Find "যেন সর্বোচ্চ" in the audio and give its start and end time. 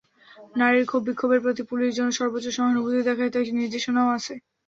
1.97-2.47